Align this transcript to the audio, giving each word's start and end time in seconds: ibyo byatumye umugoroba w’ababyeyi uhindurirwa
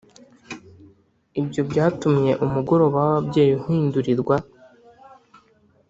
ibyo 1.41 1.61
byatumye 1.69 2.31
umugoroba 2.45 2.97
w’ababyeyi 3.05 3.53
uhindurirwa 3.59 4.35